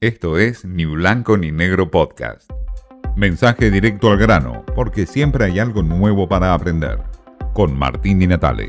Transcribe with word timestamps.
Esto 0.00 0.38
es 0.38 0.64
Ni 0.64 0.84
Blanco 0.84 1.36
ni 1.36 1.50
Negro 1.50 1.90
Podcast. 1.90 2.48
Mensaje 3.16 3.68
directo 3.68 4.12
al 4.12 4.18
grano, 4.18 4.64
porque 4.76 5.06
siempre 5.06 5.44
hay 5.44 5.58
algo 5.58 5.82
nuevo 5.82 6.28
para 6.28 6.54
aprender. 6.54 6.98
Con 7.52 7.76
Martín 7.76 8.22
y 8.22 8.28
Natale. 8.28 8.68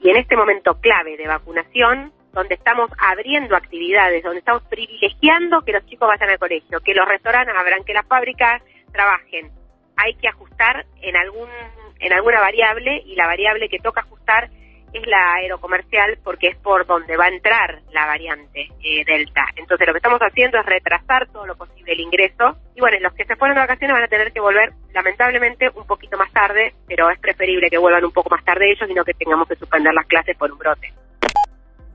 Y 0.00 0.08
en 0.08 0.16
este 0.16 0.38
momento 0.38 0.80
clave 0.80 1.18
de 1.18 1.28
vacunación, 1.28 2.14
donde 2.32 2.54
estamos 2.54 2.90
abriendo 2.96 3.54
actividades, 3.54 4.22
donde 4.22 4.38
estamos 4.38 4.62
privilegiando 4.70 5.60
que 5.60 5.72
los 5.72 5.84
chicos 5.84 6.08
vayan 6.08 6.30
al 6.30 6.38
colegio, 6.38 6.80
que 6.80 6.94
los 6.94 7.06
restaurantes 7.06 7.54
abran, 7.54 7.84
que 7.84 7.92
las 7.92 8.06
fábricas 8.06 8.62
trabajen, 8.92 9.50
hay 9.96 10.14
que 10.14 10.28
ajustar 10.28 10.86
en 11.02 11.14
algún 11.14 11.50
en 11.98 12.14
alguna 12.14 12.40
variable 12.40 13.02
y 13.04 13.16
la 13.16 13.26
variable 13.26 13.68
que 13.68 13.80
toca 13.80 14.00
ajustar 14.00 14.48
es 14.92 15.06
la 15.06 15.34
aerocomercial 15.34 16.18
porque 16.24 16.48
es 16.48 16.56
por 16.56 16.86
donde 16.86 17.16
va 17.16 17.26
a 17.26 17.28
entrar 17.28 17.80
la 17.92 18.06
variante 18.06 18.68
eh, 18.82 19.04
Delta. 19.04 19.44
Entonces 19.56 19.86
lo 19.86 19.92
que 19.92 19.98
estamos 19.98 20.20
haciendo 20.20 20.58
es 20.58 20.66
retrasar 20.66 21.28
todo 21.28 21.46
lo 21.46 21.56
posible 21.56 21.92
el 21.92 22.00
ingreso 22.00 22.56
y 22.74 22.80
bueno, 22.80 22.98
los 23.00 23.12
que 23.14 23.24
se 23.24 23.36
fueron 23.36 23.56
de 23.56 23.62
vacaciones 23.62 23.94
van 23.94 24.04
a 24.04 24.08
tener 24.08 24.32
que 24.32 24.40
volver 24.40 24.72
lamentablemente 24.92 25.68
un 25.74 25.86
poquito 25.86 26.16
más 26.16 26.32
tarde, 26.32 26.74
pero 26.86 27.10
es 27.10 27.18
preferible 27.18 27.68
que 27.70 27.78
vuelvan 27.78 28.04
un 28.04 28.12
poco 28.12 28.30
más 28.30 28.44
tarde 28.44 28.72
ellos 28.72 28.88
y 28.88 28.94
no 28.94 29.04
que 29.04 29.14
tengamos 29.14 29.48
que 29.48 29.56
suspender 29.56 29.92
las 29.94 30.06
clases 30.06 30.36
por 30.36 30.50
un 30.50 30.58
brote. 30.58 30.92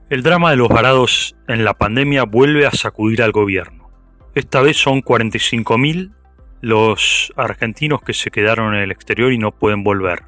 El 0.10 0.22
drama 0.22 0.52
de 0.52 0.58
los 0.58 0.70
varados 0.70 1.36
en 1.48 1.66
la 1.66 1.74
pandemia 1.74 2.24
vuelve 2.24 2.68
a 2.68 2.72
sacudir 2.72 3.24
al 3.24 3.32
gobierno. 3.32 3.90
Esta 4.36 4.62
vez 4.62 4.78
son 4.78 5.02
45.000 5.02 6.12
los 6.62 7.34
argentinos 7.36 8.02
que 8.02 8.14
se 8.14 8.32
quedaron 8.32 8.76
en 8.76 8.82
el 8.82 8.92
exterior 8.92 9.32
y 9.32 9.38
no 9.38 9.52
pueden 9.52 9.84
volver. 9.84 10.24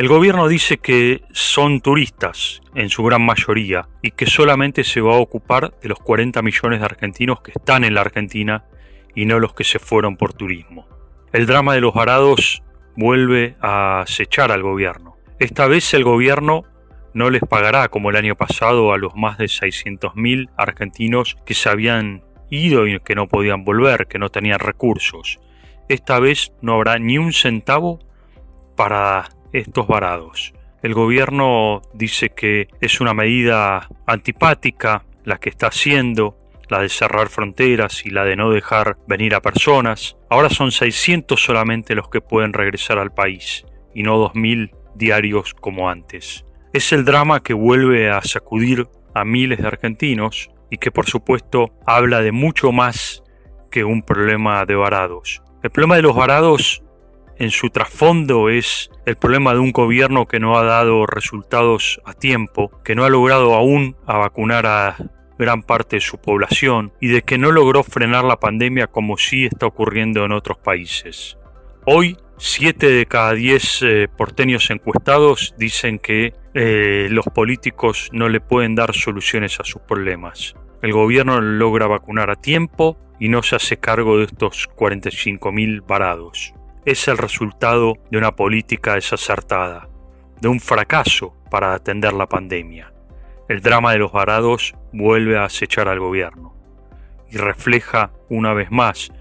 El 0.00 0.08
gobierno 0.08 0.48
dice 0.48 0.78
que 0.78 1.24
son 1.30 1.82
turistas, 1.82 2.62
en 2.74 2.88
su 2.88 3.04
gran 3.04 3.20
mayoría, 3.20 3.86
y 4.00 4.12
que 4.12 4.24
solamente 4.24 4.82
se 4.82 5.02
va 5.02 5.16
a 5.16 5.18
ocupar 5.18 5.74
de 5.82 5.90
los 5.90 5.98
40 5.98 6.40
millones 6.40 6.80
de 6.80 6.86
argentinos 6.86 7.42
que 7.42 7.50
están 7.50 7.84
en 7.84 7.92
la 7.92 8.00
Argentina 8.00 8.64
y 9.14 9.26
no 9.26 9.38
los 9.38 9.52
que 9.52 9.62
se 9.62 9.78
fueron 9.78 10.16
por 10.16 10.32
turismo. 10.32 10.88
El 11.34 11.44
drama 11.44 11.74
de 11.74 11.82
los 11.82 11.92
varados 11.92 12.62
vuelve 12.96 13.56
a 13.60 14.00
acechar 14.00 14.52
al 14.52 14.62
gobierno. 14.62 15.18
Esta 15.38 15.66
vez 15.66 15.92
el 15.92 16.02
gobierno 16.02 16.64
no 17.12 17.28
les 17.28 17.42
pagará 17.42 17.88
como 17.88 18.08
el 18.08 18.16
año 18.16 18.36
pasado 18.36 18.94
a 18.94 18.96
los 18.96 19.14
más 19.16 19.36
de 19.36 19.48
600.000 19.48 20.48
argentinos 20.56 21.36
que 21.44 21.52
se 21.52 21.68
habían 21.68 22.24
ido 22.48 22.86
y 22.86 22.98
que 23.00 23.14
no 23.14 23.28
podían 23.28 23.66
volver, 23.66 24.06
que 24.06 24.18
no 24.18 24.30
tenían 24.30 24.60
recursos. 24.60 25.40
Esta 25.90 26.20
vez 26.20 26.54
no 26.62 26.76
habrá 26.76 26.98
ni 26.98 27.18
un 27.18 27.34
centavo 27.34 27.98
para 28.76 29.28
estos 29.52 29.86
varados. 29.86 30.52
El 30.82 30.94
gobierno 30.94 31.82
dice 31.92 32.30
que 32.30 32.68
es 32.80 33.00
una 33.00 33.12
medida 33.12 33.88
antipática 34.06 35.04
la 35.24 35.38
que 35.38 35.50
está 35.50 35.66
haciendo, 35.66 36.38
la 36.70 36.80
de 36.80 36.88
cerrar 36.88 37.28
fronteras 37.28 38.06
y 38.06 38.10
la 38.10 38.24
de 38.24 38.36
no 38.36 38.50
dejar 38.50 38.96
venir 39.06 39.34
a 39.34 39.42
personas. 39.42 40.16
Ahora 40.30 40.48
son 40.48 40.72
600 40.72 41.38
solamente 41.38 41.94
los 41.94 42.08
que 42.08 42.20
pueden 42.20 42.52
regresar 42.52 42.98
al 42.98 43.12
país 43.12 43.66
y 43.94 44.02
no 44.02 44.16
2.000 44.32 44.70
diarios 44.94 45.52
como 45.54 45.90
antes. 45.90 46.46
Es 46.72 46.92
el 46.92 47.04
drama 47.04 47.42
que 47.42 47.52
vuelve 47.52 48.10
a 48.10 48.22
sacudir 48.22 48.86
a 49.14 49.24
miles 49.24 49.58
de 49.58 49.66
argentinos 49.66 50.50
y 50.70 50.78
que 50.78 50.92
por 50.92 51.06
supuesto 51.06 51.72
habla 51.84 52.22
de 52.22 52.32
mucho 52.32 52.72
más 52.72 53.22
que 53.70 53.84
un 53.84 54.02
problema 54.02 54.64
de 54.64 54.76
varados. 54.76 55.42
El 55.62 55.70
problema 55.70 55.96
de 55.96 56.02
los 56.02 56.16
varados 56.16 56.82
en 57.40 57.50
su 57.50 57.70
trasfondo 57.70 58.50
es 58.50 58.90
el 59.06 59.16
problema 59.16 59.54
de 59.54 59.60
un 59.60 59.72
gobierno 59.72 60.28
que 60.28 60.38
no 60.38 60.58
ha 60.58 60.62
dado 60.62 61.06
resultados 61.06 61.98
a 62.04 62.12
tiempo, 62.12 62.70
que 62.84 62.94
no 62.94 63.04
ha 63.04 63.08
logrado 63.08 63.54
aún 63.54 63.96
a 64.06 64.18
vacunar 64.18 64.66
a 64.66 64.96
gran 65.38 65.62
parte 65.62 65.96
de 65.96 66.00
su 66.02 66.18
población 66.18 66.92
y 67.00 67.08
de 67.08 67.22
que 67.22 67.38
no 67.38 67.50
logró 67.50 67.82
frenar 67.82 68.24
la 68.24 68.38
pandemia 68.38 68.88
como 68.88 69.16
sí 69.16 69.46
está 69.46 69.64
ocurriendo 69.64 70.22
en 70.26 70.32
otros 70.32 70.58
países. 70.58 71.38
Hoy, 71.86 72.18
7 72.36 72.90
de 72.90 73.06
cada 73.06 73.32
10 73.32 73.82
eh, 73.82 74.08
porteños 74.14 74.68
encuestados 74.70 75.54
dicen 75.56 75.98
que 75.98 76.34
eh, 76.52 77.08
los 77.10 77.24
políticos 77.24 78.10
no 78.12 78.28
le 78.28 78.42
pueden 78.42 78.74
dar 78.74 78.94
soluciones 78.94 79.58
a 79.60 79.64
sus 79.64 79.80
problemas. 79.80 80.54
El 80.82 80.92
gobierno 80.92 81.40
logra 81.40 81.86
vacunar 81.86 82.28
a 82.28 82.36
tiempo 82.36 82.98
y 83.18 83.30
no 83.30 83.42
se 83.42 83.56
hace 83.56 83.78
cargo 83.78 84.18
de 84.18 84.24
estos 84.24 84.68
45.000 84.76 85.86
varados 85.86 86.52
es 86.84 87.08
el 87.08 87.18
resultado 87.18 87.94
de 88.10 88.18
una 88.18 88.36
política 88.36 88.94
desacertada, 88.94 89.88
de 90.40 90.48
un 90.48 90.60
fracaso 90.60 91.34
para 91.50 91.74
atender 91.74 92.12
la 92.12 92.28
pandemia. 92.28 92.92
El 93.48 93.60
drama 93.60 93.92
de 93.92 93.98
los 93.98 94.12
varados 94.12 94.74
vuelve 94.92 95.38
a 95.38 95.44
acechar 95.44 95.88
al 95.88 96.00
gobierno 96.00 96.54
y 97.30 97.36
refleja 97.36 98.12
una 98.28 98.54
vez 98.54 98.70
más, 98.70 99.12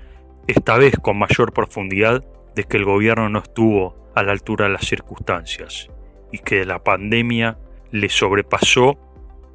esta 0.47 0.77
vez 0.77 0.95
con 1.01 1.17
mayor 1.17 1.53
profundidad, 1.53 2.23
de 2.55 2.63
que 2.63 2.77
el 2.77 2.85
gobierno 2.85 3.29
no 3.29 3.39
estuvo 3.39 4.11
a 4.15 4.23
la 4.23 4.31
altura 4.31 4.65
de 4.65 4.73
las 4.73 4.85
circunstancias 4.85 5.89
y 6.31 6.39
que 6.39 6.65
la 6.65 6.83
pandemia 6.83 7.57
le 7.91 8.09
sobrepasó 8.09 8.97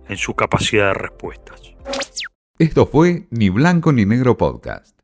en 0.09 0.17
su 0.17 0.35
capacidad 0.35 0.89
de 0.89 0.95
respuestas. 0.95 1.75
Esto 2.59 2.87
fue 2.87 3.27
Ni 3.31 3.49
Blanco 3.49 3.93
ni 3.93 4.07
Negro 4.07 4.37
Podcast. 4.37 5.04